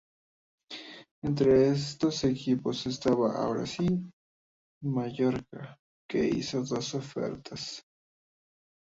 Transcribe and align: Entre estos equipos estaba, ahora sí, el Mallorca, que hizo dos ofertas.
Entre 1.21 1.67
estos 1.67 2.23
equipos 2.23 2.87
estaba, 2.87 3.35
ahora 3.35 3.67
sí, 3.67 3.85
el 3.85 4.89
Mallorca, 4.89 5.77
que 6.09 6.25
hizo 6.27 6.63
dos 6.63 6.95
ofertas. 6.95 7.83